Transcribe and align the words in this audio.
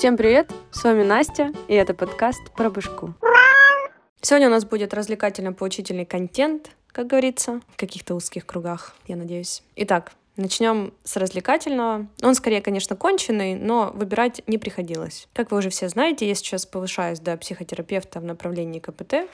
Всем 0.00 0.16
привет! 0.16 0.50
С 0.70 0.82
вами 0.82 1.02
Настя, 1.02 1.52
и 1.68 1.74
это 1.74 1.92
подкаст 1.92 2.40
про 2.56 2.70
башку. 2.70 3.12
Сегодня 4.22 4.48
у 4.48 4.50
нас 4.50 4.64
будет 4.64 4.94
развлекательно-поучительный 4.94 6.06
контент, 6.06 6.70
как 6.86 7.06
говорится, 7.06 7.60
в 7.68 7.76
каких-то 7.76 8.14
узких 8.14 8.46
кругах, 8.46 8.96
я 9.08 9.16
надеюсь. 9.16 9.62
Итак, 9.76 10.12
Начнем 10.38 10.94
с 11.04 11.18
развлекательного. 11.18 12.06
Он 12.22 12.34
скорее, 12.34 12.62
конечно, 12.62 12.96
конченый, 12.96 13.56
но 13.56 13.90
выбирать 13.92 14.40
не 14.46 14.56
приходилось. 14.56 15.28
Как 15.34 15.50
вы 15.50 15.58
уже 15.58 15.68
все 15.68 15.90
знаете, 15.90 16.26
я 16.26 16.34
сейчас 16.34 16.64
повышаюсь 16.64 17.20
до 17.20 17.36
психотерапевта 17.36 18.20
в 18.20 18.24
направлении 18.24 18.80
КПТ. 18.80 19.28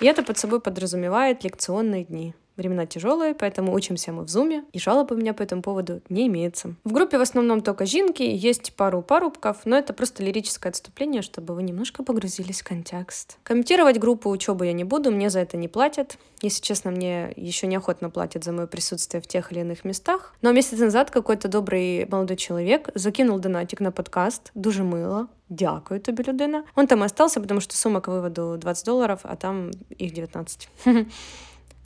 И 0.00 0.06
это 0.06 0.22
под 0.22 0.36
собой 0.36 0.60
подразумевает 0.60 1.44
лекционные 1.44 2.04
дни. 2.04 2.34
Времена 2.56 2.86
тяжелые, 2.86 3.34
поэтому 3.34 3.72
учимся 3.74 4.12
мы 4.12 4.24
в 4.24 4.28
зуме, 4.28 4.64
и 4.72 4.78
жалоб 4.78 5.10
у 5.12 5.16
меня 5.16 5.34
по 5.34 5.42
этому 5.42 5.62
поводу 5.62 6.02
не 6.08 6.26
имеется. 6.28 6.74
В 6.84 6.92
группе 6.92 7.18
в 7.18 7.20
основном 7.20 7.62
только 7.62 7.84
жинки, 7.84 8.22
есть 8.22 8.74
пару 8.74 9.02
парубков, 9.02 9.58
но 9.64 9.76
это 9.76 9.92
просто 9.92 10.22
лирическое 10.22 10.70
отступление, 10.70 11.22
чтобы 11.22 11.54
вы 11.54 11.62
немножко 11.62 12.04
погрузились 12.04 12.62
в 12.62 12.64
контекст. 12.64 13.38
Комментировать 13.42 13.98
группу 13.98 14.30
учебы 14.30 14.66
я 14.66 14.72
не 14.72 14.84
буду, 14.84 15.10
мне 15.10 15.30
за 15.30 15.40
это 15.40 15.56
не 15.56 15.68
платят. 15.68 16.16
Если 16.42 16.62
честно, 16.62 16.90
мне 16.90 17.32
еще 17.36 17.66
неохотно 17.66 18.10
платят 18.10 18.44
за 18.44 18.52
мое 18.52 18.66
присутствие 18.66 19.20
в 19.20 19.26
тех 19.26 19.50
или 19.50 19.60
иных 19.60 19.84
местах. 19.84 20.34
Но 20.42 20.52
месяц 20.52 20.78
назад 20.78 21.10
какой-то 21.10 21.48
добрый 21.48 22.06
молодой 22.10 22.36
человек 22.36 22.90
закинул 22.94 23.38
донатик 23.38 23.80
на 23.80 23.90
подкаст, 23.92 24.50
дуже 24.54 24.82
мило, 24.82 25.28
Дякую 25.48 26.00
тобі, 26.00 26.22
людина. 26.28 26.64
Он 26.74 26.86
там 26.86 27.02
остался, 27.02 27.40
потому 27.40 27.60
что 27.60 27.76
сумма 27.76 28.00
к 28.00 28.08
выводу 28.08 28.56
20 28.58 28.86
долларов, 28.86 29.20
а 29.22 29.36
там 29.36 29.70
их 29.98 30.12
19. 30.12 30.68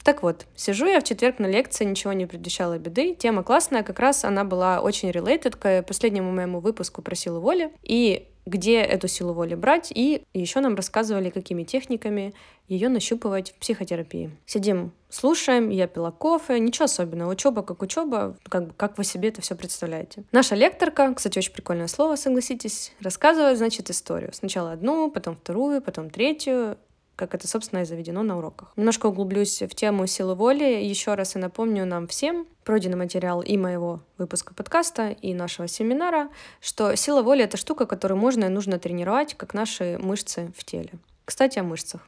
Так 0.09 0.23
вот, 0.23 0.47
сижу 0.57 0.87
я 0.87 1.01
в 1.01 1.05
четверг 1.05 1.39
на 1.39 1.45
лекции, 1.45 1.85
ничего 1.85 2.15
не 2.15 2.25
предвещало 2.25 2.79
беды. 2.79 3.15
Тема 3.15 3.43
классная, 3.43 3.83
как 3.83 3.99
раз 3.99 4.25
она 4.25 4.43
была 4.43 4.81
очень 4.81 5.11
related 5.11 5.59
к 5.59 5.87
последнему 5.87 6.33
моему 6.33 6.61
выпуску 6.61 7.03
про 7.03 7.15
силу 7.15 7.41
воли. 7.41 7.75
И 7.83 8.27
где 8.47 8.81
эту 8.81 9.07
силу 9.07 9.35
воли 9.35 9.55
брать, 9.55 9.93
и 9.95 10.23
еще 10.33 10.61
нам 10.61 10.77
рассказывали, 10.77 11.29
какими 11.29 11.65
техниками 11.65 12.33
ее 12.69 12.89
нащупывать 12.89 13.53
в 13.53 13.55
психотерапии. 13.57 14.31
Сидим, 14.47 14.93
слушаем, 15.11 15.69
я 15.69 15.87
пила 15.87 16.11
кофе, 16.11 16.59
ничего 16.59 16.87
особенного, 16.87 17.31
учеба 17.31 17.63
как 17.63 17.83
учеба, 17.83 18.37
как, 18.49 18.75
как 18.77 18.97
вы 18.99 19.05
себе 19.05 19.29
это 19.29 19.43
все 19.43 19.55
представляете. 19.55 20.25
Наша 20.33 20.55
лекторка, 20.55 21.13
кстати, 21.15 21.39
очень 21.39 21.53
прикольное 21.53 21.87
слово, 21.87 22.17
согласитесь, 22.17 22.93
рассказывает, 23.01 23.59
значит, 23.59 23.91
историю. 23.91 24.31
Сначала 24.33 24.73
одну, 24.73 25.11
потом 25.11 25.37
вторую, 25.37 25.83
потом 25.83 26.09
третью, 26.09 26.79
как 27.19 27.35
это, 27.35 27.49
собственно, 27.49 27.81
и 27.81 27.85
заведено 27.85 28.23
на 28.23 28.39
уроках. 28.39 28.73
Немножко 28.77 29.07
углублюсь 29.07 29.61
в 29.61 29.75
тему 29.75 30.07
силы 30.07 30.37
воли. 30.37 30.65
Еще 30.65 31.15
раз 31.15 31.35
и 31.35 31.39
напомню 31.41 31.85
нам 31.85 32.07
всем, 32.07 32.47
пройденный 32.63 32.97
материал 32.97 33.43
и 33.43 33.57
моего 33.57 34.01
выпуска 34.19 34.55
подкаста, 34.55 35.11
и 35.11 35.35
нашего 35.35 35.67
семинара, 35.67 36.29
что 36.61 36.95
сила 36.95 37.23
воли— 37.23 37.43
это 37.45 37.57
штука, 37.57 37.87
которую 37.87 38.19
можно 38.19 38.45
и 38.45 38.49
нужно 38.49 38.79
тренировать, 38.79 39.35
как 39.35 39.53
наши 39.53 39.99
мышцы 40.01 40.53
в 40.57 40.63
теле. 40.63 40.93
Кстати, 41.25 41.59
о 41.59 41.65
мышцах. 41.65 42.07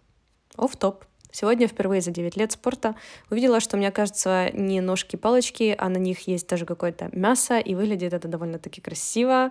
оф 0.56 0.76
топ 0.76 1.04
Сегодня 1.32 1.68
впервые 1.68 2.00
за 2.00 2.10
9 2.10 2.36
лет 2.36 2.52
спорта 2.52 2.94
увидела, 3.30 3.60
что, 3.60 3.76
мне 3.76 3.90
кажется, 3.90 4.50
не 4.52 4.80
ножки-палочки, 4.80 5.74
а 5.78 5.88
на 5.88 5.98
них 5.98 6.26
есть 6.26 6.48
даже 6.48 6.66
какое-то 6.66 7.08
мясо, 7.12 7.58
и 7.58 7.74
выглядит 7.74 8.12
это 8.12 8.26
довольно-таки 8.26 8.80
красиво, 8.80 9.50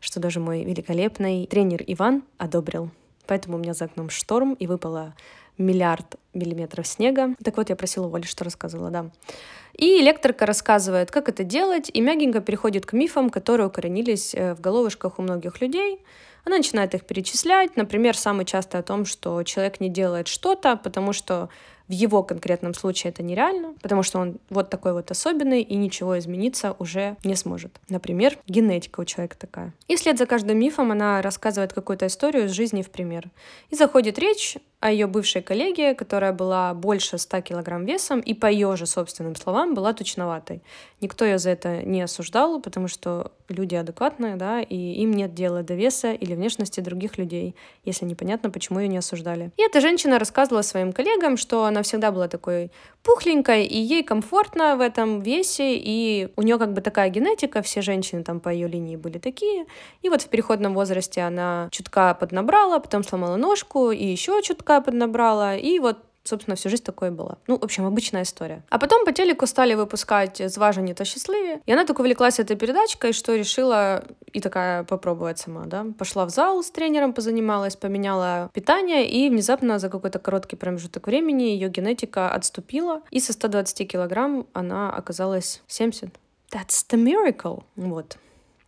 что 0.00 0.18
даже 0.18 0.40
мой 0.40 0.64
великолепный 0.64 1.46
тренер 1.46 1.84
Иван 1.86 2.24
одобрил 2.38 2.90
поэтому 3.30 3.56
у 3.56 3.60
меня 3.60 3.74
за 3.74 3.84
окном 3.84 4.10
шторм, 4.10 4.54
и 4.54 4.66
выпало 4.66 5.14
миллиард 5.56 6.16
миллиметров 6.34 6.84
снега. 6.84 7.36
Так 7.44 7.56
вот, 7.58 7.70
я 7.70 7.76
просила 7.76 8.12
Оли, 8.12 8.26
что 8.26 8.42
рассказывала, 8.42 8.90
да. 8.90 9.10
И 9.76 10.00
лекторка 10.00 10.46
рассказывает, 10.46 11.10
как 11.10 11.28
это 11.28 11.44
делать, 11.44 11.90
и 11.92 12.00
мягенько 12.00 12.40
переходит 12.40 12.86
к 12.86 12.92
мифам, 12.92 13.30
которые 13.30 13.68
укоренились 13.68 14.34
э, 14.34 14.54
в 14.54 14.60
головышках 14.60 15.18
у 15.18 15.22
многих 15.22 15.60
людей. 15.60 16.00
Она 16.44 16.56
начинает 16.56 16.94
их 16.94 17.04
перечислять. 17.04 17.76
Например, 17.76 18.16
самый 18.16 18.44
часто 18.44 18.78
о 18.78 18.82
том, 18.82 19.04
что 19.04 19.42
человек 19.42 19.80
не 19.80 19.88
делает 19.88 20.28
что-то, 20.28 20.76
потому 20.76 21.12
что 21.12 21.50
в 21.90 21.92
его 21.92 22.22
конкретном 22.22 22.72
случае 22.72 23.10
это 23.10 23.24
нереально, 23.24 23.74
потому 23.82 24.04
что 24.04 24.20
он 24.20 24.38
вот 24.48 24.70
такой 24.70 24.92
вот 24.92 25.10
особенный 25.10 25.60
и 25.60 25.74
ничего 25.74 26.16
измениться 26.20 26.76
уже 26.78 27.16
не 27.24 27.34
сможет. 27.34 27.80
Например, 27.88 28.38
генетика 28.46 29.00
у 29.00 29.04
человека 29.04 29.36
такая. 29.36 29.74
И 29.88 29.96
вслед 29.96 30.16
за 30.16 30.26
каждым 30.26 30.56
мифом 30.56 30.92
она 30.92 31.20
рассказывает 31.20 31.72
какую-то 31.72 32.06
историю 32.06 32.44
из 32.44 32.52
жизни 32.52 32.82
в 32.82 32.90
пример. 32.90 33.28
И 33.70 33.74
заходит 33.74 34.20
речь 34.20 34.56
о 34.78 34.92
ее 34.92 35.08
бывшей 35.08 35.42
коллеге, 35.42 35.96
которая 35.96 36.32
была 36.32 36.74
больше 36.74 37.18
100 37.18 37.40
килограмм 37.40 37.84
весом 37.84 38.20
и 38.20 38.34
по 38.34 38.46
ее 38.46 38.76
же 38.76 38.86
собственным 38.86 39.34
словам 39.34 39.69
была 39.74 39.92
тучноватой. 39.92 40.62
Никто 41.00 41.24
ее 41.24 41.38
за 41.38 41.50
это 41.50 41.82
не 41.82 42.02
осуждал, 42.02 42.60
потому 42.60 42.88
что 42.88 43.32
люди 43.48 43.74
адекватные, 43.74 44.36
да, 44.36 44.60
и 44.60 44.76
им 44.76 45.12
нет 45.12 45.34
дела 45.34 45.62
до 45.62 45.74
веса 45.74 46.12
или 46.12 46.34
внешности 46.34 46.80
других 46.80 47.18
людей, 47.18 47.54
если 47.84 48.04
непонятно, 48.04 48.50
почему 48.50 48.80
ее 48.80 48.88
не 48.88 48.98
осуждали. 48.98 49.50
И 49.56 49.62
эта 49.62 49.80
женщина 49.80 50.18
рассказывала 50.18 50.62
своим 50.62 50.92
коллегам, 50.92 51.36
что 51.36 51.64
она 51.64 51.82
всегда 51.82 52.12
была 52.12 52.28
такой 52.28 52.70
пухленькой, 53.02 53.64
и 53.64 53.78
ей 53.78 54.02
комфортно 54.02 54.76
в 54.76 54.80
этом 54.80 55.20
весе, 55.20 55.76
и 55.76 56.32
у 56.36 56.42
нее 56.42 56.58
как 56.58 56.72
бы 56.72 56.80
такая 56.80 57.08
генетика, 57.08 57.62
все 57.62 57.80
женщины 57.82 58.22
там 58.22 58.40
по 58.40 58.50
ее 58.50 58.68
линии 58.68 58.96
были 58.96 59.18
такие. 59.18 59.66
И 60.02 60.08
вот 60.08 60.22
в 60.22 60.28
переходном 60.28 60.74
возрасте 60.74 61.22
она 61.22 61.68
чутка 61.72 62.14
поднабрала, 62.14 62.78
потом 62.78 63.02
сломала 63.02 63.36
ножку, 63.36 63.90
и 63.90 64.04
еще 64.04 64.42
чутка 64.42 64.80
поднабрала, 64.80 65.56
и 65.56 65.78
вот 65.78 65.98
собственно, 66.24 66.56
всю 66.56 66.68
жизнь 66.68 66.84
такое 66.84 67.10
было. 67.10 67.38
Ну, 67.46 67.58
в 67.58 67.64
общем, 67.64 67.86
обычная 67.86 68.22
история. 68.22 68.62
А 68.70 68.78
потом 68.78 69.04
по 69.04 69.12
телеку 69.12 69.46
стали 69.46 69.74
выпускать 69.74 70.42
«Зважені 70.50 70.94
то 70.94 71.04
счастливее». 71.04 71.60
И 71.66 71.72
она 71.72 71.84
так 71.84 71.98
увлеклась 71.98 72.40
этой 72.40 72.56
передачкой, 72.56 73.12
что 73.12 73.36
решила 73.36 74.04
и 74.32 74.40
такая 74.40 74.84
попробовать 74.84 75.38
сама, 75.38 75.64
да. 75.66 75.86
Пошла 75.98 76.24
в 76.24 76.30
зал 76.30 76.62
с 76.62 76.70
тренером, 76.70 77.12
позанималась, 77.12 77.76
поменяла 77.76 78.50
питание, 78.52 79.08
и 79.08 79.30
внезапно 79.30 79.78
за 79.78 79.88
какой-то 79.88 80.18
короткий 80.18 80.56
промежуток 80.56 81.06
времени 81.06 81.44
ее 81.44 81.68
генетика 81.68 82.30
отступила, 82.30 83.02
и 83.10 83.20
со 83.20 83.32
120 83.32 83.90
килограмм 83.90 84.46
она 84.52 84.92
оказалась 84.92 85.62
70. 85.66 86.10
That's 86.52 86.84
the 86.90 86.98
miracle. 86.98 87.62
Вот. 87.76 88.18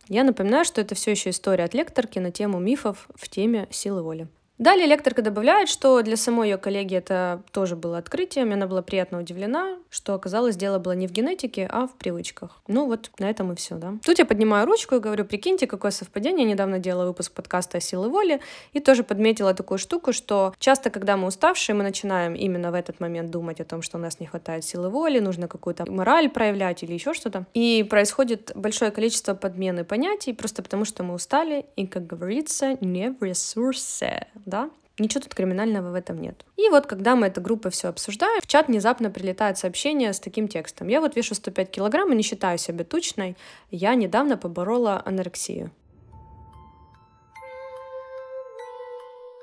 Я 0.09 0.23
напоминаю, 0.23 0.65
что 0.65 0.81
это 0.81 0.95
все 0.95 1.11
еще 1.11 1.29
история 1.29 1.63
от 1.63 1.73
лекторки 1.73 2.19
на 2.19 2.31
тему 2.31 2.59
мифов 2.59 3.07
в 3.15 3.29
теме 3.29 3.67
силы 3.71 4.01
воли. 4.03 4.27
Далее 4.59 4.85
лекторка 4.85 5.23
добавляет, 5.23 5.67
что 5.67 6.03
для 6.03 6.15
самой 6.15 6.51
ее 6.51 6.57
коллеги 6.57 6.95
это 6.95 7.41
тоже 7.51 7.75
было 7.75 7.97
открытием, 7.97 8.51
и 8.51 8.53
она 8.53 8.67
была 8.67 8.83
приятно 8.83 9.19
удивлена, 9.19 9.77
что 9.89 10.13
оказалось 10.13 10.55
дело 10.55 10.77
было 10.77 10.91
не 10.91 11.07
в 11.07 11.11
генетике, 11.11 11.67
а 11.71 11.87
в 11.87 11.95
привычках. 11.95 12.61
Ну 12.67 12.85
вот, 12.85 13.09
на 13.17 13.29
этом 13.29 13.51
и 13.51 13.55
все, 13.55 13.75
да. 13.75 13.95
Тут 14.05 14.19
я 14.19 14.25
поднимаю 14.25 14.67
ручку 14.67 14.95
и 14.95 14.99
говорю, 14.99 15.25
прикиньте, 15.25 15.65
какое 15.65 15.89
совпадение. 15.89 16.45
Я 16.45 16.51
недавно 16.51 16.77
делала 16.77 17.07
выпуск 17.07 17.31
подкаста 17.31 17.79
о 17.79 17.81
силе 17.81 18.07
воли 18.07 18.41
и 18.73 18.79
тоже 18.79 19.03
подметила 19.03 19.55
такую 19.55 19.79
штуку, 19.79 20.13
что 20.13 20.53
часто, 20.59 20.91
когда 20.91 21.17
мы 21.17 21.27
уставшие, 21.27 21.75
мы 21.75 21.83
начинаем 21.83 22.35
именно 22.35 22.71
в 22.71 22.75
этот 22.75 22.99
момент 22.99 23.31
думать 23.31 23.59
о 23.59 23.65
том, 23.65 23.81
что 23.81 23.97
у 23.97 24.01
нас 24.01 24.19
не 24.19 24.27
хватает 24.27 24.63
силы 24.63 24.89
воли, 24.89 25.19
нужно 25.19 25.47
какую-то 25.47 25.91
мораль 25.91 26.29
проявлять 26.29 26.83
или 26.83 26.93
еще 26.93 27.15
что-то. 27.15 27.47
И 27.55 27.83
происходит 27.89 28.51
большое 28.53 28.91
количество 28.91 29.33
подмены 29.33 29.83
понятий, 29.83 30.31
просто 30.31 30.61
потому 30.61 30.85
что 30.85 31.03
мы 31.03 31.15
устали, 31.15 31.65
и, 31.75 31.87
как 31.87 32.05
говорится, 32.05 32.77
не 32.81 33.09
в 33.09 33.23
ресурсе 33.23 34.27
да? 34.45 34.69
Ничего 34.99 35.21
тут 35.21 35.33
криминального 35.33 35.89
в 35.89 35.95
этом 35.95 36.21
нет. 36.21 36.45
И 36.55 36.69
вот, 36.69 36.85
когда 36.85 37.15
мы 37.15 37.27
эта 37.27 37.41
группа 37.41 37.71
все 37.71 37.87
обсуждаем, 37.87 38.39
в 38.41 38.47
чат 38.47 38.67
внезапно 38.67 39.09
прилетает 39.09 39.57
сообщение 39.57 40.13
с 40.13 40.19
таким 40.19 40.47
текстом. 40.47 40.87
Я 40.87 41.01
вот 41.01 41.15
вешу 41.15 41.33
105 41.33 41.71
килограмм 41.71 42.13
и 42.13 42.15
не 42.15 42.21
считаю 42.21 42.59
себя 42.59 42.83
тучной. 42.83 43.35
Я 43.71 43.95
недавно 43.95 44.37
поборола 44.37 45.01
анорексию. 45.03 45.71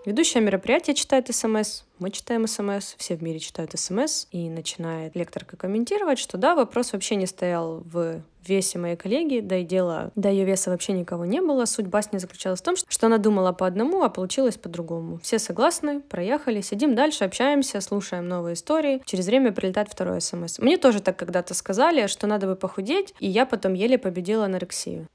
Ведущая 0.06 0.40
мероприятия 0.40 0.94
читает 0.94 1.28
СМС, 1.28 1.82
мы 1.98 2.10
читаем 2.10 2.46
СМС, 2.46 2.94
все 2.96 3.16
в 3.16 3.22
мире 3.22 3.38
читают 3.38 3.78
СМС, 3.78 4.28
и 4.30 4.48
начинает 4.48 5.14
лекторка 5.14 5.58
комментировать, 5.58 6.18
что 6.18 6.38
да, 6.38 6.54
вопрос 6.54 6.94
вообще 6.94 7.16
не 7.16 7.26
стоял 7.26 7.82
в 7.84 8.22
весе 8.46 8.78
моей 8.78 8.96
коллеги, 8.96 9.40
да 9.40 9.58
и 9.58 9.64
дело 9.64 10.10
до 10.14 10.30
ее 10.30 10.46
веса 10.46 10.70
вообще 10.70 10.94
никого 10.94 11.26
не 11.26 11.42
было. 11.42 11.66
Суть 11.66 11.86
басни 11.86 12.16
заключалась 12.16 12.60
в 12.60 12.64
том, 12.64 12.76
что 12.76 13.06
она 13.08 13.18
думала 13.18 13.52
по 13.52 13.66
одному, 13.66 14.02
а 14.02 14.08
получилось 14.08 14.56
по-другому. 14.56 15.18
Все 15.22 15.38
согласны, 15.38 16.00
проехали, 16.00 16.62
сидим 16.62 16.94
дальше, 16.94 17.24
общаемся, 17.24 17.82
слушаем 17.82 18.26
новые 18.26 18.54
истории. 18.54 19.02
Через 19.04 19.26
время 19.26 19.52
прилетает 19.52 19.90
второй 19.90 20.22
СМС. 20.22 20.58
Мне 20.60 20.78
тоже 20.78 21.02
так 21.02 21.18
когда-то 21.18 21.52
сказали, 21.52 22.06
что 22.06 22.26
надо 22.26 22.46
бы 22.46 22.56
похудеть, 22.56 23.14
и 23.20 23.28
я 23.28 23.44
потом 23.44 23.74
еле 23.74 23.98
победила 23.98 24.46
анорексию. 24.46 25.06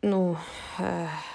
Ну, 0.00 0.38
эх 0.78 1.33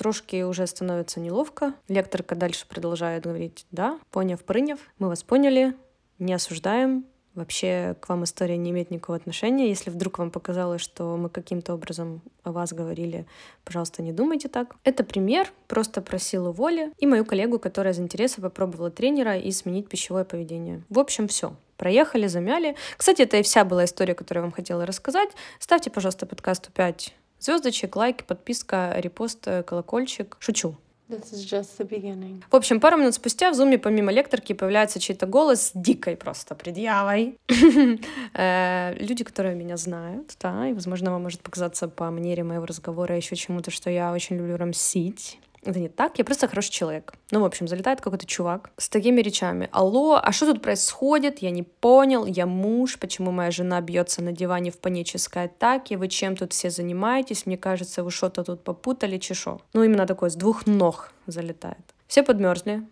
Трошки 0.00 0.42
уже 0.44 0.66
становится 0.66 1.20
неловко. 1.20 1.74
Лекторка 1.86 2.34
дальше 2.34 2.66
продолжает 2.66 3.24
говорить, 3.24 3.66
да, 3.70 4.00
поняв, 4.10 4.42
приняв, 4.42 4.78
мы 4.98 5.08
вас 5.08 5.22
поняли, 5.22 5.74
не 6.18 6.32
осуждаем, 6.32 7.04
Вообще 7.34 7.94
к 8.00 8.08
вам 8.08 8.24
история 8.24 8.56
не 8.56 8.70
имеет 8.70 8.90
никакого 8.90 9.16
отношения. 9.16 9.68
Если 9.68 9.90
вдруг 9.90 10.18
вам 10.18 10.30
показалось, 10.30 10.80
что 10.80 11.16
мы 11.16 11.28
каким-то 11.28 11.74
образом 11.74 12.22
о 12.42 12.50
вас 12.50 12.72
говорили, 12.72 13.24
пожалуйста, 13.64 14.02
не 14.02 14.12
думайте 14.12 14.48
так. 14.48 14.74
Это 14.82 15.04
пример 15.04 15.52
просто 15.68 16.02
про 16.02 16.18
силу 16.18 16.50
воли 16.50 16.92
и 16.98 17.06
мою 17.06 17.24
коллегу, 17.24 17.58
которая 17.60 17.92
из 17.92 18.00
интереса 18.00 18.40
попробовала 18.40 18.90
тренера 18.90 19.36
и 19.36 19.52
сменить 19.52 19.88
пищевое 19.88 20.24
поведение. 20.24 20.82
В 20.88 20.98
общем, 20.98 21.28
все. 21.28 21.54
Проехали, 21.76 22.26
замяли. 22.26 22.74
Кстати, 22.96 23.22
это 23.22 23.36
и 23.36 23.42
вся 23.42 23.64
была 23.64 23.84
история, 23.84 24.14
которую 24.14 24.42
я 24.42 24.46
вам 24.46 24.52
хотела 24.52 24.84
рассказать. 24.84 25.30
Ставьте, 25.60 25.90
пожалуйста, 25.90 26.26
подкасту 26.26 26.72
5 26.72 27.14
Звездочек, 27.40 27.96
лайк, 27.96 28.24
подписка, 28.24 28.92
репост, 28.96 29.48
э, 29.48 29.62
колокольчик. 29.62 30.36
Шучу. 30.40 30.76
This 31.08 31.32
is 31.32 31.44
just 31.44 31.70
the 31.78 31.88
beginning. 31.88 32.42
В 32.50 32.54
общем, 32.54 32.80
пару 32.80 32.98
минут 32.98 33.14
спустя 33.14 33.50
в 33.50 33.54
зуме 33.54 33.78
помимо 33.78 34.12
лекторки 34.12 34.52
появляется 34.52 35.00
чей-то 35.00 35.26
голос 35.26 35.68
с 35.68 35.70
дикой 35.74 36.16
просто 36.16 36.54
предъявой. 36.54 37.38
Э, 38.34 38.94
люди, 38.94 39.24
которые 39.24 39.56
меня 39.56 39.76
знают, 39.76 40.36
да, 40.40 40.68
и, 40.68 40.72
возможно, 40.72 41.10
вам 41.10 41.22
может 41.22 41.40
показаться 41.42 41.88
по 41.88 42.10
манере 42.10 42.44
моего 42.44 42.64
разговора 42.64 43.16
еще 43.16 43.34
чему-то, 43.34 43.70
что 43.70 43.90
я 43.90 44.12
очень 44.12 44.36
люблю 44.36 44.56
рамсить. 44.56 45.38
Это 45.62 45.78
не 45.78 45.88
так, 45.88 46.18
я 46.18 46.24
просто 46.24 46.48
хороший 46.48 46.70
человек. 46.70 47.12
Ну, 47.30 47.40
в 47.40 47.44
общем, 47.44 47.68
залетает 47.68 48.00
какой-то 48.00 48.26
чувак 48.26 48.70
с 48.78 48.88
такими 48.88 49.20
речами. 49.20 49.68
Алло, 49.72 50.18
а 50.22 50.32
что 50.32 50.46
тут 50.46 50.62
происходит? 50.62 51.40
Я 51.40 51.50
не 51.50 51.62
понял, 51.62 52.24
я 52.24 52.46
муж, 52.46 52.98
почему 52.98 53.30
моя 53.30 53.50
жена 53.50 53.80
бьется 53.82 54.22
на 54.22 54.32
диване 54.32 54.70
в 54.70 54.78
панической 54.78 55.44
атаке? 55.44 55.98
Вы 55.98 56.08
чем 56.08 56.34
тут 56.34 56.54
все 56.54 56.70
занимаетесь? 56.70 57.44
Мне 57.44 57.58
кажется, 57.58 58.02
вы 58.02 58.10
что-то 58.10 58.42
тут 58.42 58.64
попутали, 58.64 59.18
чешо. 59.18 59.60
Ну, 59.74 59.84
именно 59.84 60.06
такой, 60.06 60.30
с 60.30 60.34
двух 60.34 60.66
ног 60.66 61.12
залетает. 61.26 61.94
Все 62.06 62.22
подмерзли, 62.22 62.82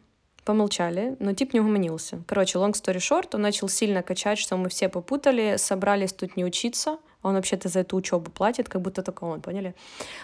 помолчали, 0.44 1.17
но 1.21 1.32
тип 1.32 1.55
не 1.55 1.61
угомонился. 1.61 2.23
Короче, 2.26 2.59
long 2.59 2.73
story 2.73 2.99
short, 2.99 3.31
он 3.32 3.43
начал 3.43 3.69
сильно 3.69 4.03
качать, 4.03 4.38
что 4.38 4.56
мы 4.56 4.69
все 4.69 4.88
попутали, 4.88 5.56
собрались 5.56 6.12
тут 6.12 6.37
не 6.37 6.44
учиться, 6.44 6.99
он 7.23 7.35
вообще-то 7.35 7.69
за 7.69 7.81
эту 7.81 7.97
учебу 7.97 8.31
платит, 8.31 8.69
как 8.69 8.81
будто 8.81 9.03
только 9.03 9.25
он, 9.25 9.41
поняли? 9.41 9.75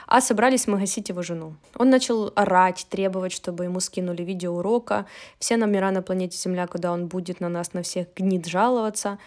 А 0.06 0.20
собрались 0.20 0.66
мы 0.66 0.78
гасить 0.78 1.08
его 1.08 1.22
жену. 1.22 1.56
Он 1.76 1.90
начал 1.90 2.32
орать, 2.36 2.86
требовать, 2.88 3.32
чтобы 3.32 3.64
ему 3.64 3.80
скинули 3.80 4.22
видео 4.22 4.54
урока, 4.54 5.06
все 5.38 5.56
номера 5.56 5.90
на 5.90 6.02
планете 6.02 6.38
Земля, 6.38 6.66
куда 6.66 6.92
он 6.92 7.08
будет 7.08 7.40
на 7.40 7.48
нас, 7.48 7.72
на 7.72 7.82
всех 7.82 8.06
гнит 8.16 8.46
жаловаться. 8.46 9.18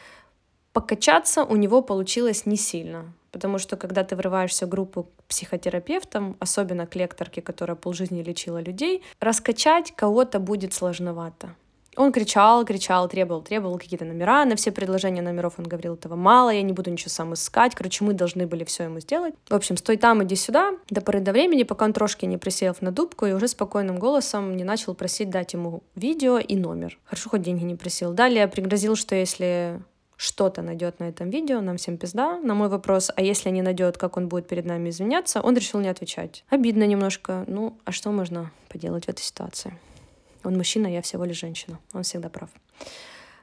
Покачаться 0.72 1.44
у 1.44 1.56
него 1.56 1.81
получилось 1.81 2.46
не 2.46 2.56
сильно, 2.56 3.14
потому 3.31 3.60
что 3.60 3.75
когда 3.75 4.04
ты 4.04 4.16
врываешься 4.16 4.66
в 4.66 4.70
группу 4.70 5.04
к 5.04 5.24
психотерапевтам, 5.28 6.38
особенно 6.40 6.88
к 6.88 6.96
лекторке, 6.96 7.42
которая 7.42 7.75
полжизни 7.75 8.24
лечила 8.24 8.62
людей, 8.62 9.04
раскачать 9.20 9.92
кого-то 9.96 10.40
будет 10.40 10.74
сложновато. 10.74 11.50
Он 11.98 12.12
кричал, 12.12 12.64
кричал, 12.64 13.10
требовал, 13.10 13.42
требовал 13.42 13.78
какие-то 13.78 14.06
номера. 14.06 14.46
На 14.46 14.56
все 14.56 14.72
предложения 14.72 15.22
номеров 15.22 15.56
он 15.58 15.66
говорил, 15.66 15.96
этого 15.96 16.16
мало, 16.16 16.52
я 16.52 16.62
не 16.62 16.74
буду 16.74 16.92
ничего 16.92 17.10
сам 17.10 17.34
искать. 17.34 17.74
Короче, 17.76 18.06
мы 18.06 18.14
должны 18.14 18.46
были 18.46 18.64
все 18.64 18.84
ему 18.84 19.00
сделать. 19.00 19.34
В 19.50 19.56
общем, 19.56 19.78
стой 19.78 19.98
там, 19.98 20.24
иди 20.24 20.36
сюда, 20.36 20.74
до 20.90 21.02
поры 21.02 21.20
до 21.20 21.32
времени, 21.32 21.64
пока 21.64 21.86
он 21.86 21.94
трошки 21.94 22.26
не 22.26 22.38
присел 22.38 22.76
на 22.82 22.92
дубку 22.92 23.26
и 23.26 23.32
уже 23.32 23.48
спокойным 23.48 23.98
голосом 23.98 24.56
не 24.56 24.64
начал 24.64 24.94
просить 24.94 25.30
дать 25.30 25.54
ему 25.54 25.82
видео 25.96 26.38
и 26.38 26.56
номер. 26.56 27.00
Хорошо, 27.06 27.30
хоть 27.30 27.42
деньги 27.42 27.64
не 27.64 27.76
просил. 27.76 28.14
Далее 28.14 28.48
пригрозил, 28.48 28.96
что 28.96 29.16
если 29.16 29.82
что-то 30.18 30.62
найдет 30.62 31.00
на 31.00 31.06
этом 31.06 31.30
видео, 31.30 31.62
нам 31.62 31.78
всем 31.78 31.98
пизда. 31.98 32.40
На 32.40 32.56
мой 32.56 32.70
вопрос, 32.70 33.12
а 33.16 33.22
если 33.22 33.50
не 33.50 33.62
найдет, 33.62 33.98
как 33.98 34.18
он 34.18 34.28
будет 34.28 34.48
перед 34.48 34.66
нами 34.66 34.90
извиняться, 34.90 35.42
он 35.42 35.56
решил 35.56 35.80
не 35.80 35.88
отвечать. 35.88 36.44
Обидно 36.50 36.84
немножко. 36.86 37.46
Ну, 37.48 37.78
а 37.86 37.92
что 37.92 38.12
можно 38.12 38.52
поделать 38.68 39.06
в 39.06 39.10
этой 39.10 39.22
ситуации? 39.22 39.74
Он 40.44 40.56
мужчина, 40.57 40.88
я 40.88 41.01
всего 41.01 41.25
лишь 41.25 41.39
женщина. 41.39 41.80
Он 41.94 42.04
всегда 42.04 42.30
прав. 42.30 42.50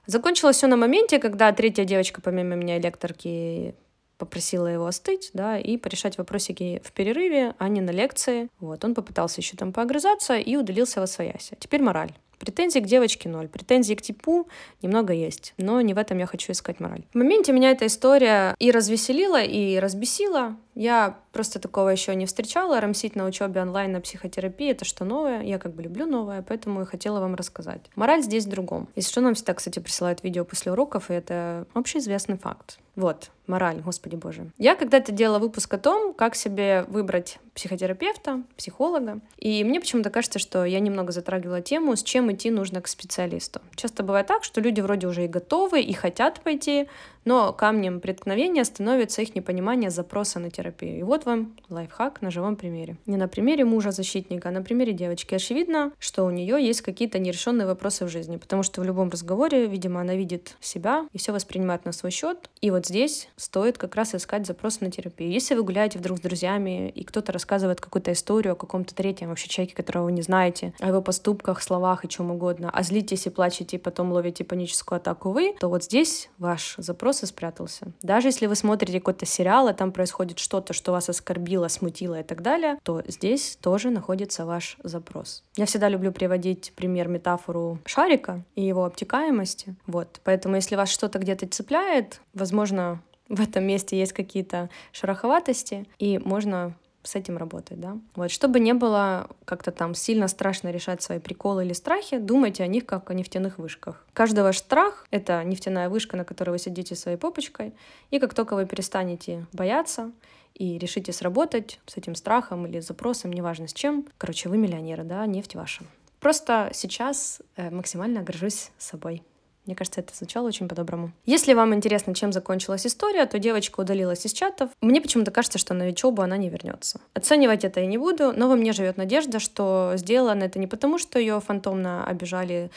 Закончилось 0.07 0.57
все 0.57 0.67
на 0.67 0.77
моменте, 0.77 1.19
когда 1.19 1.53
третья 1.53 1.85
девочка, 1.85 2.21
помимо 2.21 2.57
меня, 2.57 2.79
лекторки, 2.79 3.75
попросила 4.19 4.67
его 4.67 4.87
остыть, 4.87 5.31
да, 5.33 5.59
и 5.59 5.77
порешать 5.77 6.19
вопросики 6.19 6.81
в 6.85 6.93
перерыве, 6.93 7.55
а 7.59 7.69
не 7.69 7.81
на 7.81 7.91
лекции. 7.91 8.49
Вот, 8.61 8.85
он 8.85 8.95
попытался 8.95 9.41
еще 9.41 9.57
там 9.57 9.73
поогрызаться 9.73 10.37
и 10.37 10.57
удалился 10.57 11.01
во 11.01 11.07
свояся. 11.07 11.57
Теперь 11.59 11.83
мораль. 11.83 12.13
Претензий 12.39 12.81
к 12.81 12.87
девочке 12.87 13.29
ноль. 13.29 13.49
Претензий 13.49 13.95
к 13.95 14.03
типу 14.03 14.49
немного 14.83 15.13
есть, 15.13 15.55
но 15.57 15.81
не 15.81 15.95
в 15.95 15.99
этом 15.99 16.19
я 16.19 16.27
хочу 16.27 16.53
искать 16.53 16.81
мораль. 16.81 17.05
В 17.13 17.17
моменте 17.17 17.53
меня 17.53 17.71
эта 17.71 17.87
история 17.87 18.55
и 18.59 18.71
развеселила, 18.71 19.43
и 19.43 19.79
разбесила. 19.79 20.57
Я 20.75 21.19
просто 21.33 21.61
такого 21.61 21.89
еще 21.91 22.15
не 22.15 22.27
встречала. 22.27 22.81
Рамсить 22.81 23.15
на 23.15 23.27
учебе 23.27 23.63
онлайн 23.63 23.93
на 23.93 24.01
психотерапии— 24.01 24.71
это 24.73 24.85
что 24.85 25.05
новое. 25.05 25.43
Я 25.43 25.59
как 25.59 25.75
бы 25.75 25.83
люблю 25.83 26.07
новое, 26.07 26.43
поэтому 26.43 26.83
и 26.83 26.85
хотела 26.85 27.21
вам 27.21 27.35
рассказать. 27.37 27.81
Мораль 27.95 28.23
здесь 28.23 28.47
в 28.47 28.51
другом. 28.51 28.89
Если 28.97 29.11
что, 29.11 29.21
нам 29.21 29.35
всегда, 29.35 29.55
кстати, 29.55 29.79
присылают 29.79 30.25
видео 30.25 30.45
после 30.45 30.73
уроков, 30.73 31.11
и 31.11 31.15
это 31.15 31.67
общеизвестный 31.75 32.39
факт. 32.39 32.79
Вот, 32.97 33.31
мораль, 33.47 33.81
господи 33.81 34.15
боже. 34.15 34.51
Я 34.57 34.77
когда-то 34.77 35.11
делала 35.11 35.39
выпуск 35.39 35.75
о 35.75 35.79
том, 35.79 36.15
как 36.15 36.37
себе 36.37 36.85
выбрать 36.89 37.39
психотерапевта, 37.55 38.43
психолога, 38.57 39.21
и 39.39 39.63
мне 39.65 39.81
почему-то 39.81 40.11
кажется, 40.11 40.39
что 40.39 40.65
я 40.65 40.81
немного 40.81 41.13
затрагивала 41.13 41.61
тему, 41.61 41.95
с 41.95 42.03
чем 42.03 42.33
идти 42.33 42.51
нужно 42.51 42.81
к 42.81 42.89
специалисту. 42.89 43.61
Часто 43.77 44.03
бывает 44.03 44.27
так, 44.27 44.45
что 44.45 44.61
люди 44.61 44.81
вроде 44.81 45.07
уже 45.07 45.25
и 45.25 45.29
готовы, 45.29 45.81
и 45.81 45.93
хотят 45.93 46.41
пойти, 46.41 46.89
но 47.25 47.53
камнем 47.53 48.01
преткновения 48.01 48.65
становится 48.65 49.23
их 49.23 49.35
непонимание 49.35 49.91
запроса 49.91 50.39
на 50.39 50.51
терапию. 50.51 50.99
И 50.99 51.03
вот 51.03 51.25
вам 51.25 51.57
лайфхак 51.69 52.23
на 52.23 52.31
живом 52.31 52.57
примере. 52.57 52.97
Не 53.07 53.17
на 53.17 53.29
примере 53.29 53.65
мужа-защитника, 53.65 54.49
а 54.49 54.53
на 54.53 54.63
примере 54.63 54.93
девочки. 54.93 55.35
Очевидно, 55.35 55.93
что 55.99 56.25
у 56.25 56.31
нее 56.31 56.65
есть 56.65 56.83
какие-то 56.83 57.19
нерешенные 57.19 57.67
вопросы 57.67 58.05
в 58.05 58.09
жизни, 58.09 58.37
потому 58.37 58.63
что 58.63 58.81
в 58.81 58.85
любом 58.85 59.11
разговоре, 59.11 59.67
видимо, 59.67 60.01
она 60.01 60.15
видит 60.15 60.57
себя 60.61 61.07
и 61.13 61.19
все 61.19 61.33
воспринимает 61.33 61.85
на 61.85 61.93
свой 61.93 62.11
счет. 62.11 62.51
И 62.61 62.71
вот 62.71 62.87
здесь 62.87 63.29
стоит 63.37 63.79
как 63.79 63.95
раз 63.95 64.15
искать 64.15 64.47
запрос 64.47 64.81
на 64.81 64.91
терапию. 64.91 65.31
Если 65.31 65.55
вы 65.55 65.63
гуляете 65.63 65.99
вдруг 65.99 66.19
с 66.19 66.21
друзьями, 66.21 66.89
и 66.89 67.05
кто-то 67.05 67.33
рассказывает 67.33 67.81
какую-то 67.81 68.13
историю 68.13 68.53
о 68.53 68.57
каком-то 68.57 68.95
третьем 68.95 69.29
вообще 69.29 69.49
человеке, 69.49 69.75
которого 69.75 70.05
вы 70.05 70.13
не 70.13 70.23
знаете, 70.23 70.73
о 70.81 70.89
его 70.89 71.03
поступках, 71.03 71.63
словах 71.63 72.05
и 72.05 72.09
чем 72.09 72.31
угодно, 72.31 72.71
а 72.73 72.83
злитесь 72.83 73.27
и 73.27 73.31
плачете, 73.31 73.77
и 73.77 73.81
потом 73.81 74.13
ловите 74.13 74.45
паническую 74.45 74.97
атаку 74.97 75.31
вы, 75.31 75.55
то 75.59 75.69
вот 75.69 75.85
здесь 75.85 76.31
ваш 76.39 76.75
запрос 76.79 77.14
запрос 77.15 77.23
и 77.23 77.27
спрятался. 77.27 77.87
Даже 78.03 78.29
если 78.29 78.47
вы 78.47 78.55
смотрите 78.55 78.99
какой-то 78.99 79.27
сериал, 79.27 79.69
и 79.69 79.73
там 79.73 79.93
происходит 79.93 80.39
что-то, 80.39 80.73
что 80.73 80.93
вас 80.93 81.09
оскорбило, 81.09 81.69
смутило 81.69 82.21
и 82.21 82.23
так 82.23 82.43
далее, 82.43 82.79
то 82.83 83.03
здесь 83.07 83.59
тоже 83.61 83.91
находится 83.91 84.45
ваш 84.45 84.77
запрос. 84.85 85.43
Я 85.57 85.67
всегда 85.67 85.89
люблю 85.89 86.13
приводить 86.13 86.73
пример, 86.77 87.09
метафору 87.09 87.79
шарика 87.87 88.43
и 88.57 88.63
его 88.63 88.85
обтекаемости. 88.85 89.75
Вот. 89.87 90.21
Поэтому 90.25 90.57
если 90.57 90.77
вас 90.77 90.91
что-то 90.91 91.19
где-то 91.19 91.47
цепляет, 91.47 92.21
возможно, 92.35 93.01
в 93.29 93.41
этом 93.41 93.65
месте 93.65 93.99
есть 93.99 94.13
какие-то 94.13 94.69
шероховатости, 94.93 95.87
и 95.99 96.19
можно 96.19 96.75
с 97.05 97.15
этим 97.15 97.37
работать, 97.37 97.79
да. 97.79 97.99
Вот, 98.17 98.31
чтобы 98.31 98.59
не 98.59 98.73
было 98.73 99.29
как-то 99.45 99.71
там 99.71 99.95
сильно 99.95 100.27
страшно 100.27 100.71
решать 100.71 101.03
свои 101.03 101.19
приколы 101.21 101.65
или 101.65 101.73
страхи, 101.73 102.19
думайте 102.19 102.65
о 102.65 102.67
них 102.67 102.87
как 102.87 103.11
о 103.11 103.15
нефтяных 103.15 103.59
вышках. 103.59 104.05
Каждый 104.13 104.43
ваш 104.43 104.59
страх— 104.59 105.07
это 105.11 105.45
нефтяная 105.45 105.89
вышка, 105.89 106.17
на 106.17 106.25
которой 106.25 106.51
вы 106.51 106.59
сидите 106.59 106.97
своей 106.97 107.19
попочкой, 107.19 107.75
и 108.11 108.19
как 108.19 108.35
только 108.35 108.55
вы 108.55 108.67
перестанете 108.67 109.47
бояться 109.53 110.11
и 110.55 110.79
решите 110.79 111.13
сработать 111.13 111.79
с 111.87 111.97
этим 111.97 112.15
страхом 112.15 112.67
или 112.67 112.81
запросом, 112.81 113.33
неважно 113.33 113.69
с 113.69 113.73
чем, 113.73 114.07
короче, 114.19 114.49
вы 114.49 114.57
миллионеры, 114.57 115.05
да, 115.05 115.27
нефть 115.27 115.55
ваша. 115.55 115.85
Просто 116.21 116.71
сейчас 116.73 117.43
э, 117.57 117.71
максимально 117.71 118.23
горжусь 118.23 118.71
собой. 118.79 119.23
Мне 119.67 119.75
кажется, 119.75 120.01
это 120.01 120.15
звучало 120.15 120.49
очень 120.49 120.69
по-доброму. 120.69 121.13
Если 121.25 121.55
вам 121.55 121.75
интересно, 121.75 122.15
чем 122.15 122.33
закончилась 122.33 122.87
история, 122.87 123.25
то 123.25 123.39
девочка 123.39 123.81
удалилась 123.81 124.27
из 124.27 124.33
чатов. 124.33 124.71
Мне 124.83 125.01
почему-то 125.01 125.31
кажется, 125.31 125.59
что 125.59 125.73
на 125.73 125.87
учебу 125.87 126.21
она 126.21 126.37
не 126.37 126.51
вернется. 126.51 127.01
Оценивать 127.15 127.65
это 127.65 127.81
я 127.81 127.87
не 127.87 127.97
буду, 127.97 128.33
но 128.33 128.49
во 128.49 128.57
мне 128.57 128.73
живет 128.73 128.99
надежда, 128.99 129.39
что 129.39 129.93
сделано 129.97 130.45
это 130.45 130.59
не 130.59 130.67
потому, 130.67 130.99
что 130.99 131.19
ее 131.19 131.41
фантомно 131.41 132.07
обижали 132.07 132.71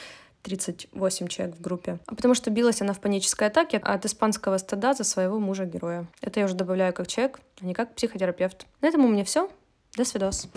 38 0.43 1.27
человек 1.27 1.57
в 1.57 1.61
группе, 1.61 1.99
а 2.05 2.15
потому 2.15 2.33
что 2.33 2.49
билась 2.49 2.81
она 2.81 2.93
в 2.93 3.01
панической 3.01 3.47
атаке 3.47 3.77
от 3.77 4.05
испанского 4.05 4.57
стыда 4.57 4.93
за 4.93 5.03
своего 5.03 5.39
мужа-героя. 5.39 6.07
Это 6.21 6.39
я 6.39 6.45
уже 6.45 6.55
добавляю 6.55 6.93
как 6.93 7.07
человек, 7.07 7.41
а 7.61 7.65
не 7.65 7.73
как 7.73 7.95
психотерапевт. 7.95 8.65
На 8.81 8.87
этом 8.87 9.03
у 9.03 9.09
меня 9.09 9.25
все. 9.25 9.49
До 9.97 10.05
свидос. 10.05 10.47